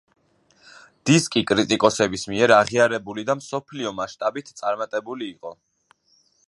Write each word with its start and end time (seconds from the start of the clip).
დისკი 1.09 1.43
კრიტიკოსების 1.51 2.25
მიერ 2.31 2.53
აღიარებული 2.57 3.27
და 3.31 3.37
მსოფლიო 3.43 3.93
მასშტაბით 4.01 4.53
წარმატებული 4.63 5.33
იყო. 5.37 5.59